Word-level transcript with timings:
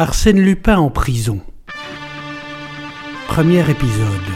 Arsène 0.00 0.38
Lupin 0.38 0.78
en 0.78 0.90
prison. 0.90 1.40
Premier 3.26 3.68
épisode. 3.68 4.30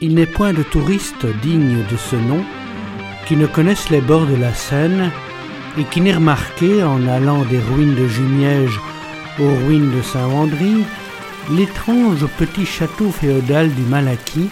Il 0.00 0.14
n'est 0.14 0.24
point 0.24 0.54
de 0.54 0.62
touristes 0.62 1.26
dignes 1.42 1.84
de 1.90 1.96
ce 1.98 2.16
nom 2.16 2.42
qui 3.26 3.36
ne 3.36 3.46
connaissent 3.46 3.90
les 3.90 4.00
bords 4.00 4.24
de 4.24 4.34
la 4.34 4.54
Seine 4.54 5.10
et 5.76 5.84
qui 5.84 6.00
n'aient 6.00 6.14
remarqué, 6.14 6.82
en 6.82 7.06
allant 7.06 7.44
des 7.44 7.58
ruines 7.58 7.94
de 7.94 8.08
Jumièges 8.08 8.80
aux 9.38 9.66
ruines 9.66 9.94
de 9.94 10.00
Saint-Wandry, 10.00 10.84
l'étrange 11.50 12.24
petit 12.38 12.64
château 12.64 13.10
féodal 13.10 13.74
du 13.74 13.82
Malaquis, 13.82 14.48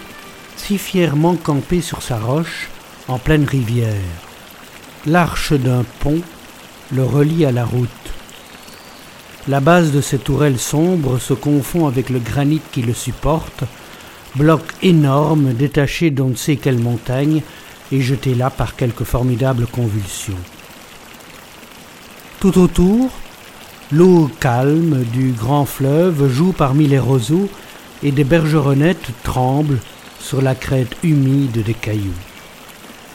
si 0.57 0.77
fièrement 0.77 1.37
campé 1.37 1.81
sur 1.81 2.03
sa 2.03 2.19
roche 2.19 2.69
en 3.09 3.17
pleine 3.17 3.47
rivière. 3.47 4.13
L'arche 5.07 5.55
d'un 5.55 5.85
pont 6.01 6.21
le 6.93 7.05
relie 7.05 7.45
à 7.45 7.53
la 7.53 7.65
route. 7.65 7.89
La 9.47 9.61
base 9.61 9.93
de 9.93 10.01
ces 10.01 10.19
tourelles 10.19 10.59
sombres 10.59 11.19
se 11.19 11.35
confond 11.35 11.87
avec 11.87 12.11
le 12.11 12.19
granit 12.19 12.63
qui 12.73 12.83
le 12.83 12.95
supporte, 12.95 13.65
bloc 14.37 14.63
énorme 14.83 15.53
détaché 15.53 16.11
d'on 16.11 16.29
ne 16.29 16.35
sait 16.35 16.57
quelle 16.57 16.79
montagne 16.79 17.43
et 17.93 18.01
jeté 18.01 18.35
là 18.35 18.51
par 18.51 18.75
quelque 18.77 19.05
formidable 19.05 19.67
convulsion. 19.67 20.37
Tout 22.41 22.59
autour, 22.59 23.11
l'eau 23.93 24.31
calme 24.41 25.05
du 25.13 25.33
grand 25.33 25.67
fleuve 25.67 26.31
joue 26.33 26.53
parmi 26.53 26.87
les 26.87 26.99
roseaux 26.99 27.49
et 28.03 28.13
des 28.13 28.25
bergeronnettes 28.25 29.11
tremblent 29.23 29.81
sur 30.21 30.43
la 30.43 30.55
crête 30.55 30.97
humide 31.03 31.63
des 31.63 31.75
cailloux. 31.75 32.13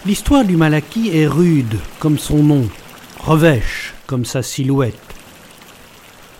L'histoire 0.05 0.45
du 0.45 0.55
Malaquis 0.55 1.09
est 1.13 1.27
rude 1.27 1.77
comme 1.99 2.17
son 2.17 2.43
nom, 2.43 2.67
revêche 3.19 3.93
comme 4.07 4.25
sa 4.25 4.41
silhouette. 4.41 4.95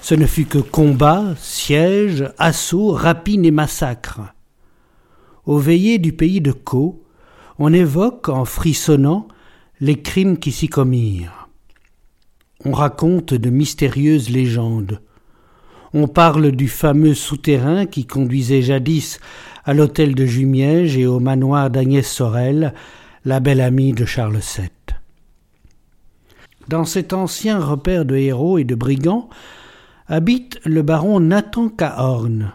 Ce 0.01 0.15
ne 0.15 0.25
fut 0.25 0.45
que 0.45 0.57
combat, 0.57 1.35
siège, 1.37 2.25
assaut, 2.37 2.91
rapine 2.91 3.45
et 3.45 3.51
massacre. 3.51 4.21
Au 5.45 5.57
veillées 5.57 5.99
du 5.99 6.13
pays 6.13 6.41
de 6.41 6.51
Caux, 6.51 7.03
on 7.59 7.73
évoque 7.73 8.29
en 8.29 8.45
frissonnant 8.45 9.27
les 9.81 10.01
crimes 10.01 10.37
qui 10.37 10.51
s'y 10.51 10.67
commirent. 10.67 11.49
On 12.65 12.71
raconte 12.71 13.33
de 13.33 13.49
mystérieuses 13.49 14.29
légendes. 14.29 15.01
On 15.93 16.07
parle 16.07 16.51
du 16.51 16.67
fameux 16.67 17.13
souterrain 17.13 17.85
qui 17.85 18.05
conduisait 18.05 18.61
jadis 18.61 19.19
à 19.65 19.73
l'hôtel 19.73 20.15
de 20.15 20.25
Jumièges 20.25 20.97
et 20.97 21.05
au 21.05 21.19
manoir 21.19 21.69
d'Agnès 21.69 22.07
Sorel, 22.07 22.73
la 23.25 23.39
belle 23.39 23.61
amie 23.61 23.93
de 23.93 24.05
Charles 24.05 24.39
VII. 24.39 24.78
Dans 26.69 26.85
cet 26.85 27.13
ancien 27.13 27.57
repère 27.59 28.05
de 28.05 28.15
héros 28.15 28.59
et 28.59 28.63
de 28.63 28.75
brigands 28.75 29.27
habite 30.05 30.59
le 30.65 30.83
baron 30.83 31.19
Nathan 31.19 31.67
Cahorn, 31.67 32.53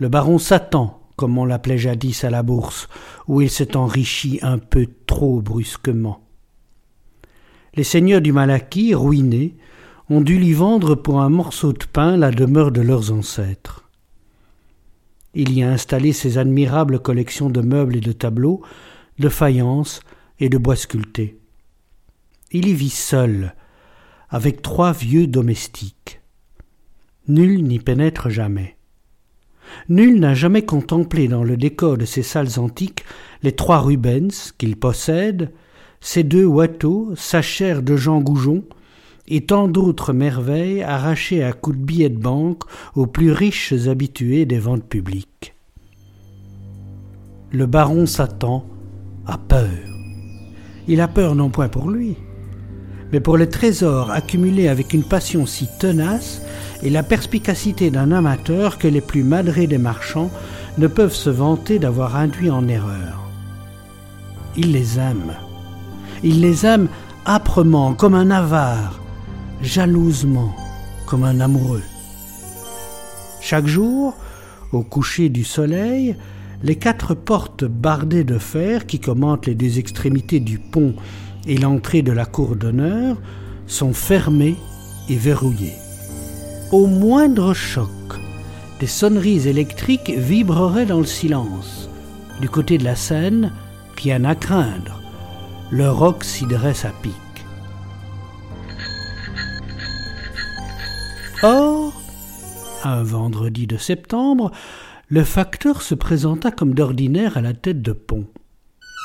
le 0.00 0.08
baron 0.10 0.36
Satan, 0.36 1.00
comme 1.16 1.38
on 1.38 1.46
l'appelait 1.46 1.78
jadis 1.78 2.24
à 2.24 2.30
la 2.30 2.42
bourse, 2.42 2.90
où 3.26 3.40
il 3.40 3.48
s'est 3.48 3.74
enrichi 3.74 4.38
un 4.42 4.58
peu 4.58 4.86
trop 5.06 5.40
brusquement. 5.40 6.20
Les 7.74 7.84
seigneurs 7.84 8.20
du 8.20 8.32
Malaquis, 8.32 8.94
ruinés, 8.94 9.56
ont 10.10 10.20
dû 10.20 10.36
lui 10.36 10.52
vendre 10.52 10.94
pour 10.94 11.22
un 11.22 11.30
morceau 11.30 11.72
de 11.72 11.86
pain 11.90 12.18
la 12.18 12.32
demeure 12.32 12.70
de 12.70 12.82
leurs 12.82 13.12
ancêtres. 13.12 13.88
Il 15.32 15.54
y 15.54 15.62
a 15.62 15.70
installé 15.70 16.12
ses 16.12 16.36
admirables 16.36 17.00
collections 17.00 17.48
de 17.48 17.62
meubles 17.62 17.96
et 17.96 18.02
de 18.02 18.12
tableaux, 18.12 18.60
de 19.18 19.30
faïences 19.30 20.00
et 20.38 20.50
de 20.50 20.58
bois 20.58 20.76
sculptés. 20.76 21.38
Il 22.56 22.68
y 22.68 22.72
vit 22.72 22.88
seul, 22.88 23.52
avec 24.30 24.62
trois 24.62 24.92
vieux 24.92 25.26
domestiques. 25.26 26.20
Nul 27.26 27.64
n'y 27.64 27.80
pénètre 27.80 28.30
jamais. 28.30 28.76
Nul 29.88 30.20
n'a 30.20 30.34
jamais 30.34 30.62
contemplé 30.62 31.26
dans 31.26 31.42
le 31.42 31.56
décor 31.56 31.98
de 31.98 32.04
ces 32.04 32.22
salles 32.22 32.60
antiques 32.60 33.04
les 33.42 33.56
trois 33.56 33.80
Rubens 33.80 34.52
qu'il 34.56 34.76
possède, 34.76 35.50
ces 36.00 36.22
deux 36.22 36.44
Watteau, 36.44 37.12
sa 37.16 37.42
chair 37.42 37.82
de 37.82 37.96
Jean 37.96 38.20
Goujon, 38.20 38.62
et 39.26 39.46
tant 39.46 39.66
d'autres 39.66 40.12
merveilles 40.12 40.84
arrachées 40.84 41.42
à 41.42 41.52
coups 41.52 41.76
de 41.76 41.82
billets 41.82 42.08
de 42.08 42.20
banque 42.20 42.62
aux 42.94 43.08
plus 43.08 43.32
riches 43.32 43.72
habitués 43.88 44.46
des 44.46 44.60
ventes 44.60 44.88
publiques. 44.88 45.56
Le 47.50 47.66
baron 47.66 48.06
Satan 48.06 48.64
a 49.26 49.38
peur. 49.38 49.70
Il 50.86 51.00
a 51.00 51.08
peur 51.08 51.34
non 51.34 51.50
point 51.50 51.68
pour 51.68 51.90
lui, 51.90 52.16
mais 53.14 53.20
pour 53.20 53.36
les 53.36 53.48
trésors 53.48 54.10
accumulés 54.10 54.66
avec 54.66 54.92
une 54.92 55.04
passion 55.04 55.46
si 55.46 55.68
tenace 55.78 56.42
et 56.82 56.90
la 56.90 57.04
perspicacité 57.04 57.92
d'un 57.92 58.10
amateur 58.10 58.76
que 58.76 58.88
les 58.88 59.00
plus 59.00 59.22
madrés 59.22 59.68
des 59.68 59.78
marchands 59.78 60.32
ne 60.78 60.88
peuvent 60.88 61.14
se 61.14 61.30
vanter 61.30 61.78
d'avoir 61.78 62.16
induit 62.16 62.50
en 62.50 62.66
erreur. 62.66 63.30
Il 64.56 64.72
les 64.72 64.98
aime. 64.98 65.32
Il 66.24 66.40
les 66.40 66.66
aime 66.66 66.88
âprement, 67.24 67.94
comme 67.94 68.14
un 68.16 68.32
avare, 68.32 69.00
jalousement, 69.62 70.52
comme 71.06 71.22
un 71.22 71.38
amoureux. 71.38 71.84
Chaque 73.40 73.68
jour, 73.68 74.16
au 74.72 74.82
coucher 74.82 75.28
du 75.28 75.44
soleil, 75.44 76.16
les 76.64 76.74
quatre 76.74 77.14
portes 77.14 77.64
bardées 77.64 78.24
de 78.24 78.38
fer 78.38 78.86
qui 78.86 78.98
commentent 78.98 79.46
les 79.46 79.54
deux 79.54 79.78
extrémités 79.78 80.40
du 80.40 80.58
pont 80.58 80.96
et 81.46 81.56
l'entrée 81.56 82.02
de 82.02 82.12
la 82.12 82.24
cour 82.24 82.56
d'honneur 82.56 83.16
sont 83.66 83.92
fermées 83.92 84.56
et 85.08 85.16
verrouillées. 85.16 85.78
Au 86.72 86.86
moindre 86.86 87.54
choc, 87.54 87.88
des 88.80 88.86
sonneries 88.86 89.48
électriques 89.48 90.12
vibreraient 90.16 90.86
dans 90.86 91.00
le 91.00 91.06
silence. 91.06 91.88
Du 92.40 92.48
côté 92.48 92.78
de 92.78 92.84
la 92.84 92.96
scène, 92.96 93.52
rien 93.96 94.24
à 94.24 94.34
craindre. 94.34 95.00
Le 95.70 95.90
roc 95.90 96.24
s'y 96.24 96.46
dresse 96.46 96.84
à 96.84 96.92
pic. 97.02 97.12
Or, 101.42 101.92
un 102.84 103.02
vendredi 103.02 103.66
de 103.66 103.76
septembre, 103.76 104.50
le 105.08 105.22
facteur 105.24 105.82
se 105.82 105.94
présenta 105.94 106.50
comme 106.50 106.74
d'ordinaire 106.74 107.36
à 107.36 107.42
la 107.42 107.52
tête 107.52 107.82
de 107.82 107.92
pont 107.92 108.26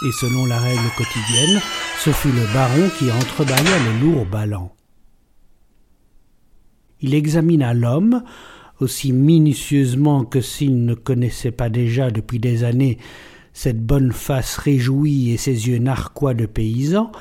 et 0.01 0.11
selon 0.13 0.45
la 0.45 0.59
règle 0.59 0.89
quotidienne, 0.95 1.59
ce 1.99 2.11
fut 2.11 2.31
le 2.31 2.53
baron 2.53 2.89
qui 2.97 3.11
entrebâilla 3.11 3.77
le 3.79 3.99
lourd 3.99 4.25
ballant. 4.25 4.73
Il 7.01 7.13
examina 7.13 7.73
l'homme, 7.73 8.23
aussi 8.79 9.11
minutieusement 9.11 10.23
que 10.23 10.39
s'il 10.39 10.85
ne 10.85 10.93
connaissait 10.93 11.51
pas 11.51 11.67
déjà 11.67 12.09
depuis 12.09 12.39
des 12.39 12.63
années 12.63 12.99
cette 13.51 13.85
bonne 13.85 14.13
face 14.13 14.55
réjouie 14.55 15.31
et 15.31 15.38
ses 15.38 15.67
yeux 15.67 15.79
narquois 15.79 16.33
de 16.33 16.45
paysan, 16.45 17.11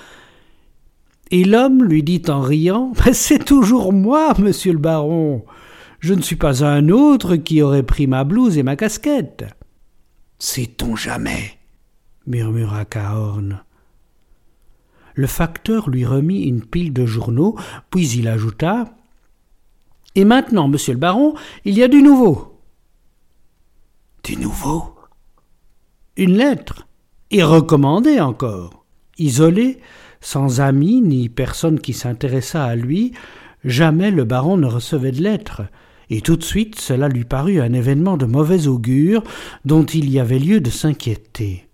et 1.32 1.42
l'homme 1.42 1.82
lui 1.82 2.04
dit 2.04 2.22
en 2.28 2.40
riant 2.40 2.92
C'est 3.12 3.44
toujours 3.44 3.92
moi, 3.92 4.34
monsieur 4.38 4.72
le 4.72 4.78
baron. 4.78 5.44
Je 5.98 6.14
ne 6.14 6.22
suis 6.22 6.36
pas 6.36 6.64
un 6.64 6.88
autre 6.88 7.34
qui 7.34 7.62
aurait 7.62 7.82
pris 7.82 8.06
ma 8.06 8.22
blouse 8.22 8.56
et 8.56 8.62
ma 8.62 8.76
casquette. 8.76 9.44
Sait-on 10.38 10.94
jamais? 10.94 11.58
murmura 12.28 12.84
Cahorn. 12.84 13.62
Le 15.18 15.26
facteur 15.26 15.90
lui 15.90 16.04
remit 16.04 16.42
une 16.42 16.64
pile 16.64 16.92
de 16.92 17.04
journaux, 17.04 17.56
puis 17.90 18.08
il 18.10 18.28
ajouta 18.28 18.84
Et 20.14 20.24
maintenant, 20.24 20.68
monsieur 20.68 20.92
le 20.92 21.00
baron, 21.00 21.34
il 21.64 21.76
y 21.76 21.82
a 21.82 21.88
du 21.88 22.02
nouveau. 22.02 22.60
Du 24.22 24.36
nouveau? 24.36 24.94
Une 26.16 26.36
lettre, 26.36 26.86
et 27.32 27.42
recommandée 27.42 28.20
encore. 28.20 28.84
Isolé, 29.18 29.80
sans 30.20 30.60
amis 30.60 31.00
ni 31.00 31.28
personne 31.28 31.80
qui 31.80 31.94
s'intéressât 31.94 32.62
à 32.62 32.76
lui, 32.76 33.10
jamais 33.64 34.12
le 34.12 34.22
baron 34.22 34.56
ne 34.56 34.68
recevait 34.68 35.10
de 35.10 35.20
lettres, 35.20 35.62
et 36.10 36.20
tout 36.20 36.36
de 36.36 36.44
suite 36.44 36.78
cela 36.78 37.08
lui 37.08 37.24
parut 37.24 37.60
un 37.60 37.72
événement 37.72 38.18
de 38.18 38.26
mauvais 38.26 38.68
augure 38.68 39.24
dont 39.64 39.84
il 39.84 40.08
y 40.10 40.20
avait 40.20 40.38
lieu 40.38 40.60
de 40.60 40.70
s'inquiéter 40.70 41.67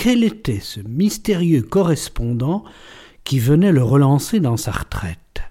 quel 0.00 0.22
était 0.22 0.60
ce 0.60 0.78
mystérieux 0.78 1.62
correspondant 1.62 2.62
qui 3.24 3.40
venait 3.40 3.72
le 3.72 3.82
relancer 3.82 4.38
dans 4.38 4.56
sa 4.56 4.70
retraite? 4.70 5.42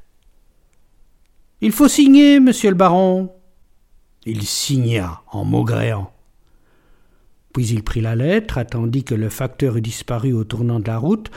Il 1.59 1.73
faut 1.73 1.89
signer, 1.89 2.39
monsieur 2.39 2.69
le 2.69 2.77
baron. 2.77 3.33
Il 4.25 4.43
signa 4.43 5.21
en 5.33 5.43
maugréant. 5.43 6.13
Puis 7.51 7.67
il 7.67 7.83
prit 7.83 7.99
la 7.99 8.15
lettre, 8.15 8.57
attendit 8.57 9.03
que 9.03 9.15
le 9.15 9.27
facteur 9.27 9.75
eût 9.75 9.81
disparu 9.81 10.31
au 10.31 10.45
tournant 10.45 10.79
de 10.79 10.87
la 10.87 10.97
route, 10.97 11.29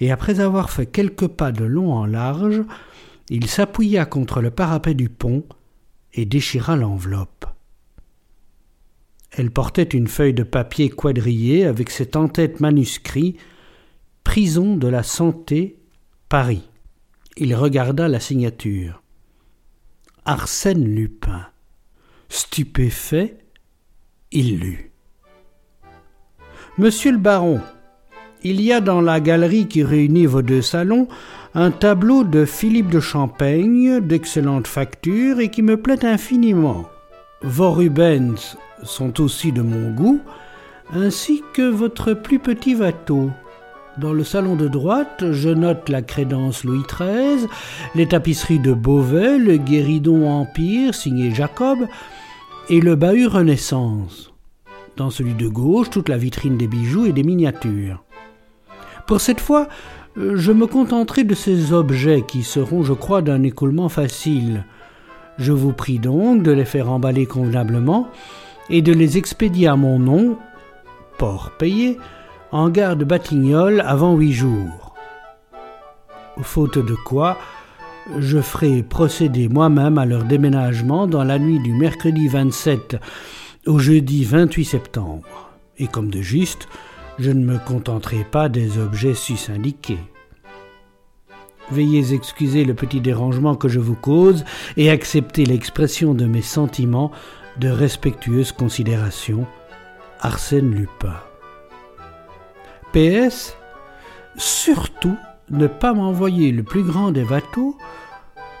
et 0.00 0.10
après 0.10 0.40
avoir 0.40 0.70
fait 0.70 0.86
quelques 0.86 1.28
pas 1.28 1.52
de 1.52 1.64
long 1.64 1.92
en 1.92 2.06
large, 2.06 2.62
il 3.28 3.46
s'appuya 3.46 4.06
contre 4.06 4.40
le 4.40 4.50
parapet 4.50 4.94
du 4.94 5.10
pont 5.10 5.44
et 6.14 6.24
déchira 6.24 6.76
l'enveloppe. 6.76 7.44
Elle 9.36 9.50
portait 9.50 9.82
une 9.82 10.06
feuille 10.06 10.34
de 10.34 10.44
papier 10.44 10.90
quadrillée 10.90 11.66
avec 11.66 11.90
cet 11.90 12.14
en-tête 12.14 12.60
manuscrit 12.60 13.36
Prison 14.22 14.76
de 14.76 14.86
la 14.86 15.02
santé, 15.02 15.76
Paris. 16.28 16.68
Il 17.36 17.54
regarda 17.56 18.06
la 18.06 18.20
signature. 18.20 19.02
Arsène 20.24 20.84
Lupin. 20.84 21.46
Stupéfait, 22.28 23.38
il 24.30 24.60
lut. 24.60 24.92
Monsieur 26.78 27.12
le 27.12 27.18
baron, 27.18 27.60
il 28.42 28.60
y 28.60 28.72
a 28.72 28.80
dans 28.80 29.00
la 29.00 29.20
galerie 29.20 29.66
qui 29.66 29.82
réunit 29.82 30.26
vos 30.26 30.42
deux 30.42 30.62
salons 30.62 31.08
un 31.54 31.70
tableau 31.70 32.24
de 32.24 32.44
Philippe 32.44 32.90
de 32.90 33.00
Champaigne 33.00 34.00
d'excellente 34.00 34.66
facture 34.66 35.40
et 35.40 35.50
qui 35.50 35.62
me 35.62 35.76
plaît 35.76 36.04
infiniment. 36.04 36.88
Vos 37.42 37.72
Rubens 37.72 38.56
sont 38.84 39.20
aussi 39.20 39.52
de 39.52 39.62
mon 39.62 39.90
goût, 39.90 40.20
ainsi 40.92 41.42
que 41.52 41.68
votre 41.68 42.12
plus 42.12 42.38
petit 42.38 42.74
Watteau. 42.74 43.30
Dans 43.98 44.12
le 44.12 44.24
salon 44.24 44.56
de 44.56 44.66
droite, 44.66 45.30
je 45.30 45.50
note 45.50 45.88
la 45.88 46.02
crédence 46.02 46.64
Louis 46.64 46.82
XIII, 46.82 47.48
les 47.94 48.08
tapisseries 48.08 48.58
de 48.58 48.72
Beauvais, 48.72 49.38
le 49.38 49.56
guéridon 49.56 50.28
Empire 50.28 50.94
signé 50.94 51.32
Jacob 51.32 51.78
et 52.68 52.80
le 52.80 52.96
bahut 52.96 53.28
Renaissance. 53.28 54.32
Dans 54.96 55.10
celui 55.10 55.34
de 55.34 55.48
gauche, 55.48 55.90
toute 55.90 56.08
la 56.08 56.16
vitrine 56.16 56.56
des 56.56 56.66
bijoux 56.66 57.06
et 57.06 57.12
des 57.12 57.22
miniatures. 57.22 58.02
Pour 59.06 59.20
cette 59.20 59.40
fois, 59.40 59.68
je 60.16 60.52
me 60.52 60.66
contenterai 60.66 61.24
de 61.24 61.34
ces 61.34 61.72
objets 61.72 62.22
qui 62.26 62.42
seront, 62.42 62.82
je 62.82 62.92
crois, 62.92 63.22
d'un 63.22 63.42
écoulement 63.42 63.88
facile. 63.88 64.64
Je 65.38 65.52
vous 65.52 65.72
prie 65.72 65.98
donc 65.98 66.42
de 66.42 66.52
les 66.52 66.64
faire 66.64 66.90
emballer 66.90 67.26
convenablement 67.26 68.08
et 68.70 68.82
de 68.82 68.92
les 68.92 69.18
expédier 69.18 69.68
à 69.68 69.76
mon 69.76 69.98
nom, 69.98 70.38
port 71.18 71.52
payé, 71.58 71.98
en 72.52 72.68
gare 72.68 72.96
de 72.96 73.04
Batignolles 73.04 73.80
avant 73.80 74.16
huit 74.16 74.32
jours. 74.32 74.94
Faute 76.42 76.78
de 76.78 76.94
quoi, 76.94 77.38
je 78.18 78.40
ferai 78.40 78.82
procéder 78.82 79.48
moi-même 79.48 79.98
à 79.98 80.04
leur 80.04 80.24
déménagement 80.24 81.06
dans 81.06 81.24
la 81.24 81.38
nuit 81.38 81.60
du 81.60 81.72
mercredi 81.72 82.28
27 82.28 82.96
au 83.66 83.78
jeudi 83.78 84.24
28 84.24 84.64
septembre. 84.64 85.50
Et 85.78 85.86
comme 85.86 86.10
de 86.10 86.20
juste, 86.20 86.68
je 87.18 87.30
ne 87.30 87.44
me 87.44 87.58
contenterai 87.58 88.24
pas 88.24 88.48
des 88.48 88.78
objets 88.78 89.14
sus 89.14 89.50
indiqués. 89.50 89.98
Veuillez 91.70 92.12
excuser 92.12 92.64
le 92.64 92.74
petit 92.74 93.00
dérangement 93.00 93.54
que 93.54 93.68
je 93.68 93.80
vous 93.80 93.94
cause 93.94 94.44
et 94.76 94.90
accepter 94.90 95.46
l'expression 95.46 96.12
de 96.12 96.26
mes 96.26 96.42
sentiments 96.42 97.10
de 97.58 97.68
respectueuse 97.68 98.52
considération. 98.52 99.46
Arsène 100.20 100.70
Lupin. 100.70 101.16
PS. 102.92 103.56
Surtout 104.36 105.16
ne 105.50 105.66
pas 105.66 105.92
m'envoyer 105.92 106.50
le 106.50 106.62
plus 106.62 106.82
grand 106.82 107.12
des 107.12 107.24
bateaux, 107.24 107.76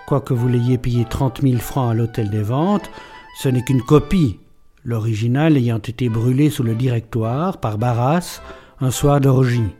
quoique 0.06 0.34
vous 0.34 0.48
l'ayez 0.48 0.78
payé 0.78 1.04
trente 1.04 1.42
mille 1.42 1.60
francs 1.60 1.90
à 1.90 1.94
l'hôtel 1.94 2.30
des 2.30 2.42
ventes, 2.42 2.90
ce 3.38 3.48
n'est 3.48 3.62
qu'une 3.62 3.82
copie, 3.82 4.38
l'original 4.84 5.56
ayant 5.56 5.78
été 5.78 6.08
brûlé 6.08 6.50
sous 6.50 6.62
le 6.62 6.74
directoire 6.74 7.58
par 7.58 7.78
Barras 7.78 8.40
un 8.80 8.90
soir 8.90 9.20
d'orgie. 9.20 9.74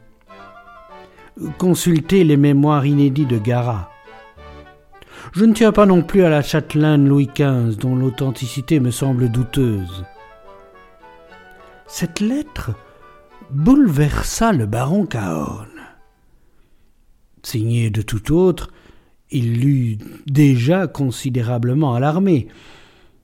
Consultez 1.59 2.25
les 2.25 2.37
mémoires 2.37 2.87
inédits 2.87 3.27
de 3.27 3.39
Garat. 3.39 3.91
Je 5.33 5.45
ne 5.45 5.53
tiens 5.53 5.73
pas 5.73 5.87
non 5.87 6.03
plus 6.03 6.23
à 6.23 6.29
la 6.29 6.43
châtelaine 6.43 7.09
Louis 7.09 7.29
XV, 7.35 7.77
dont 7.77 7.97
l'authenticité 7.97 8.81
me 8.81 8.91
semble 8.91 9.29
douteuse. 9.29 10.05
Cette 11.87 12.21
lettre 12.21 12.73
bouleversa 13.51 14.53
le 14.53 14.67
baron 14.67 15.07
Cahorn. 15.07 15.69
Signé 17.43 17.91
de 17.91 18.03
tout 18.03 18.33
autre, 18.35 18.71
il 19.31 19.61
l'eût 19.61 19.99
déjà 20.27 20.87
considérablement 20.87 21.95
alarmé, 21.95 22.49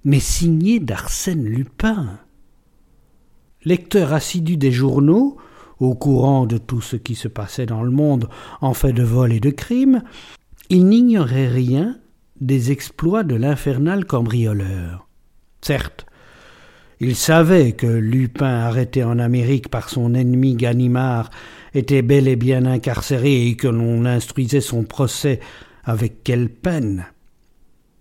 mais 0.05 0.20
signé 0.20 0.81
d'Arsène 0.81 1.44
Lupin. 1.44 2.19
Lecteur 3.64 4.12
assidu 4.12 4.56
des 4.56 4.73
journaux, 4.73 5.37
au 5.79 5.94
courant 5.94 6.47
de 6.47 6.58
tout 6.58 6.81
ce 6.81 6.97
qui 6.97 7.14
se 7.14 7.29
passait 7.29 7.67
dans 7.67 7.82
le 7.82 7.91
monde 7.91 8.29
en 8.61 8.75
fait 8.75 8.93
de 8.93 9.02
vol 9.02 9.32
et 9.32 9.41
de 9.41 9.50
crime, 9.50 10.02
il 10.70 10.87
n'ignorait 10.87 11.49
rien 11.49 11.99
des 12.40 12.70
exploits 12.70 13.25
de 13.25 13.34
l'infernal 13.34 14.05
cambrioleur. 14.05 15.08
Certes, 15.61 16.06
il 17.00 17.17
savait 17.17 17.72
que 17.72 17.87
Lupin, 17.87 18.61
arrêté 18.61 19.02
en 19.02 19.19
Amérique 19.19 19.69
par 19.69 19.88
son 19.88 20.14
ennemi 20.14 20.55
Ganimard, 20.55 21.31
était 21.75 22.02
bel 22.02 22.28
et 22.28 22.37
bien 22.37 22.67
incarcéré 22.67 23.49
et 23.49 23.56
que 23.56 23.67
l'on 23.67 24.05
instruisait 24.05 24.61
son 24.61 24.84
procès 24.84 25.40
avec 25.82 26.22
quelle 26.22 26.49
peine. 26.49 27.06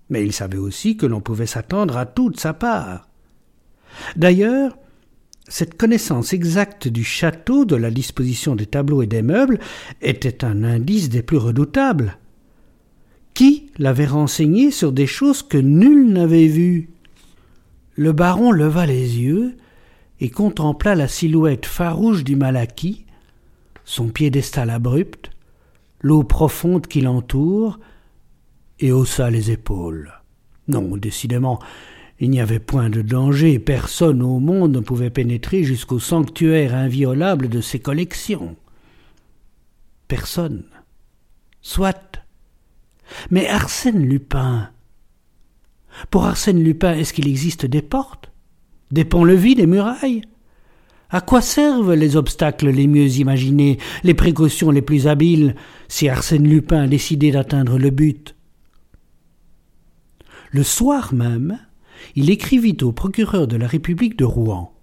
Mais 0.10 0.24
il 0.24 0.32
savait 0.32 0.58
aussi 0.58 0.96
que 0.96 1.06
l'on 1.06 1.22
pouvait 1.22 1.48
s'attendre 1.48 1.98
à 1.98 2.06
toute 2.06 2.40
sa 2.40 2.54
part. 2.54 3.10
D'ailleurs, 4.16 4.78
cette 5.48 5.76
connaissance 5.76 6.34
exacte 6.34 6.88
du 6.88 7.04
château, 7.04 7.66
de 7.66 7.76
la 7.76 7.90
disposition 7.90 8.56
des 8.56 8.68
tableaux 8.68 9.02
et 9.02 9.08
des 9.08 9.24
meubles, 9.24 9.60
était 10.02 10.46
un 10.46 10.64
indice 10.64 11.10
des 11.10 11.24
plus 11.24 11.38
redoutables. 11.38 12.18
Qui 13.34 13.72
l'avait 13.78 14.06
renseigné 14.06 14.72
sur 14.72 14.92
des 14.92 15.08
choses 15.08 15.44
que 15.44 15.58
nul 15.58 16.12
n'avait 16.12 16.48
vues? 16.48 16.90
Le 17.96 18.12
baron 18.12 18.52
leva 18.52 18.86
les 18.86 19.20
yeux 19.20 19.56
et 20.20 20.30
contempla 20.30 20.96
la 20.96 21.08
silhouette 21.08 21.66
farouche 21.66 22.24
du 22.24 22.36
Malaki, 22.36 23.06
son 23.86 24.10
piédestal 24.10 24.70
abrupt, 24.70 25.32
l'eau 26.02 26.24
profonde 26.24 26.88
qui 26.88 27.02
l'entoure, 27.02 27.80
et 28.80 28.92
haussa 28.92 29.30
les 29.30 29.52
épaules. 29.52 30.12
Non, 30.68 30.96
décidément, 30.98 31.60
il 32.20 32.30
n'y 32.30 32.42
avait 32.42 32.60
point 32.60 32.90
de 32.90 33.02
danger, 33.02 33.60
personne 33.60 34.22
au 34.22 34.40
monde 34.40 34.74
ne 34.74 34.80
pouvait 34.80 35.10
pénétrer 35.10 35.64
jusqu'au 35.64 36.00
sanctuaire 36.00 36.76
inviolable 36.76 37.48
de 37.50 37.62
ses 37.62 37.80
collections. 37.80 38.56
Personne. 40.08 40.64
Soit. 41.62 42.24
Mais 43.32 43.48
Arsène 43.48 44.06
Lupin, 44.06 44.70
pour 46.12 46.26
Arsène 46.26 46.64
Lupin, 46.64 46.94
est-ce 46.94 47.14
qu'il 47.14 47.28
existe 47.28 47.66
des 47.66 47.82
portes 47.82 48.32
Des 48.92 49.06
ponts-levis, 49.06 49.56
des 49.56 49.68
murailles? 49.68 50.22
À 51.10 51.22
quoi 51.22 51.42
servent 51.42 51.94
les 51.96 52.16
obstacles 52.16 52.70
les 52.70 52.88
mieux 52.88 53.08
imaginés, 53.18 53.80
les 54.04 54.14
précautions 54.14 54.70
les 54.70 54.84
plus 54.84 55.08
habiles, 55.08 55.56
si 55.88 56.08
Arsène 56.08 56.48
Lupin 56.48 56.84
a 56.84 56.88
décidé 56.88 57.32
d'atteindre 57.32 57.80
le 57.80 57.90
but? 57.90 58.36
Le 60.52 60.64
soir 60.64 61.14
même, 61.14 61.60
il 62.16 62.30
écrivit 62.30 62.78
au 62.82 62.92
procureur 62.92 63.48
de 63.48 63.56
la 63.56 63.68
République 63.68 64.18
de 64.18 64.26
Rouen. 64.26 64.74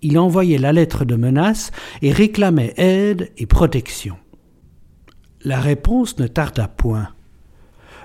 Il 0.00 0.18
envoyait 0.18 0.58
la 0.58 0.72
lettre 0.72 1.04
de 1.04 1.14
menace 1.14 1.70
et 2.02 2.12
réclamait 2.12 2.74
aide 2.76 3.30
et 3.36 3.46
protection. 3.46 4.16
La 5.44 5.60
réponse 5.60 6.18
ne 6.18 6.26
tarda 6.26 6.68
point. 6.68 7.08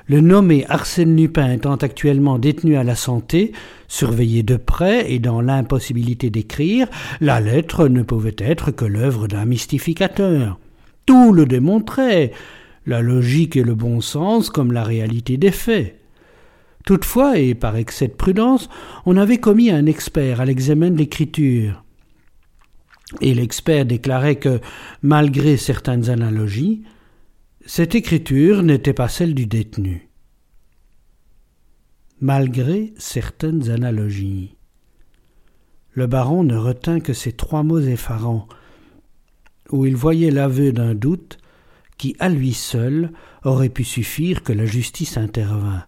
Le 0.09 0.21
nommé 0.21 0.65
Arsène 0.69 1.17
Lupin 1.17 1.51
étant 1.51 1.75
actuellement 1.75 2.39
détenu 2.39 2.77
à 2.77 2.83
la 2.85 2.95
santé, 2.95 3.51
surveillé 3.89 4.41
de 4.41 4.55
près 4.55 5.11
et 5.11 5.19
dans 5.19 5.41
l'impossibilité 5.41 6.29
d'écrire, 6.29 6.87
la 7.19 7.41
lettre 7.41 7.89
ne 7.89 8.03
pouvait 8.03 8.35
être 8.37 8.71
que 8.71 8.85
l'œuvre 8.85 9.27
d'un 9.27 9.43
mystificateur. 9.43 10.59
Tout 11.05 11.33
le 11.33 11.45
démontrait, 11.45 12.31
la 12.85 13.01
logique 13.01 13.57
et 13.57 13.63
le 13.63 13.75
bon 13.75 13.99
sens 13.99 14.49
comme 14.49 14.71
la 14.71 14.83
réalité 14.83 15.35
des 15.35 15.51
faits. 15.51 15.99
Toutefois, 16.85 17.37
et 17.37 17.53
par 17.53 17.75
excès 17.75 18.07
de 18.07 18.13
prudence, 18.13 18.69
on 19.05 19.17
avait 19.17 19.39
commis 19.39 19.71
un 19.71 19.85
expert 19.87 20.39
à 20.39 20.45
l'examen 20.45 20.89
de 20.89 20.97
l'écriture. 20.97 21.83
Et 23.19 23.33
l'expert 23.33 23.85
déclarait 23.85 24.37
que, 24.37 24.61
malgré 25.01 25.57
certaines 25.57 26.09
analogies, 26.09 26.83
cette 27.69 27.95
écriture 27.95 28.63
n'était 28.63 28.93
pas 28.93 29.09
celle 29.09 29.35
du 29.35 29.45
détenu. 29.45 30.07
Malgré 32.21 32.93
certaines 32.97 33.69
analogies, 33.69 34.55
le 35.91 36.07
baron 36.07 36.45
ne 36.45 36.55
retint 36.55 37.01
que 37.01 37.11
ces 37.11 37.33
trois 37.33 37.63
mots 37.63 37.81
effarants, 37.81 38.47
où 39.69 39.85
il 39.85 39.97
voyait 39.97 40.31
l'aveu 40.31 40.71
d'un 40.71 40.95
doute 40.95 41.39
qui, 41.97 42.15
à 42.19 42.29
lui 42.29 42.53
seul, 42.53 43.11
aurait 43.43 43.67
pu 43.67 43.83
suffire 43.83 44.43
que 44.43 44.53
la 44.53 44.65
justice 44.65 45.17
intervint. 45.17 45.85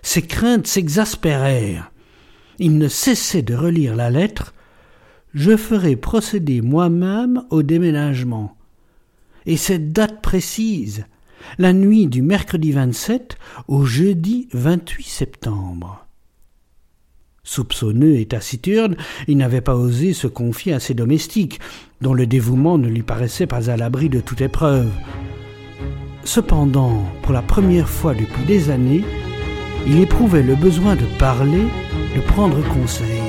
Ses 0.00 0.22
craintes 0.22 0.66
s'exaspérèrent. 0.66 1.92
Il 2.58 2.78
ne 2.78 2.88
cessait 2.88 3.42
de 3.42 3.54
relire 3.54 3.94
la 3.94 4.08
lettre. 4.08 4.54
Je 5.34 5.58
ferai 5.58 5.94
procéder 5.96 6.62
moi-même 6.62 7.44
au 7.50 7.62
déménagement 7.62 8.57
et 9.48 9.56
cette 9.56 9.92
date 9.92 10.20
précise, 10.20 11.06
la 11.56 11.72
nuit 11.72 12.06
du 12.06 12.20
mercredi 12.20 12.70
27 12.70 13.38
au 13.66 13.86
jeudi 13.86 14.46
28 14.52 15.02
septembre. 15.02 16.06
Soupçonneux 17.44 18.16
et 18.16 18.26
taciturne, 18.26 18.96
il 19.26 19.38
n'avait 19.38 19.62
pas 19.62 19.74
osé 19.74 20.12
se 20.12 20.26
confier 20.26 20.74
à 20.74 20.80
ses 20.80 20.92
domestiques, 20.92 21.60
dont 22.02 22.12
le 22.12 22.26
dévouement 22.26 22.76
ne 22.76 22.88
lui 22.88 23.02
paraissait 23.02 23.46
pas 23.46 23.70
à 23.70 23.78
l'abri 23.78 24.10
de 24.10 24.20
toute 24.20 24.42
épreuve. 24.42 24.90
Cependant, 26.24 27.02
pour 27.22 27.32
la 27.32 27.40
première 27.40 27.88
fois 27.88 28.12
depuis 28.12 28.44
des 28.44 28.68
années, 28.68 29.04
il 29.86 29.98
éprouvait 29.98 30.42
le 30.42 30.56
besoin 30.56 30.94
de 30.94 31.06
parler, 31.18 31.64
de 32.14 32.20
prendre 32.20 32.62
conseil. 32.74 33.27